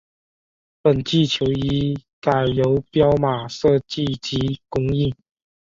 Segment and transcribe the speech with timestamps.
[0.81, 5.15] 本季球衣改由彪马设计及供应。